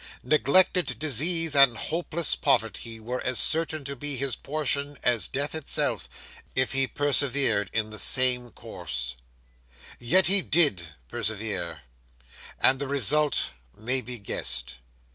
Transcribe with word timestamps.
Neglected 0.23 0.97
disease 0.97 1.55
and 1.55 1.77
hopeless 1.77 2.35
poverty 2.35 2.99
were 2.99 3.21
as 3.21 3.37
certain 3.37 3.85
to 3.85 3.95
be 3.95 4.15
his 4.15 4.35
portion 4.35 4.97
as 5.03 5.27
death 5.27 5.53
itself, 5.53 6.09
if 6.55 6.71
he 6.71 6.87
persevered 6.87 7.69
in 7.71 7.91
the 7.91 7.99
same 7.99 8.49
course; 8.49 9.13
yet 9.99 10.25
he 10.25 10.41
did 10.41 10.87
persevere, 11.07 11.83
and 12.59 12.79
the 12.79 12.87
result 12.87 13.51
may 13.77 14.01
be 14.01 14.17
guessed. 14.17 14.77